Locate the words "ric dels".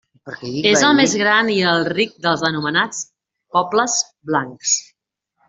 1.97-2.47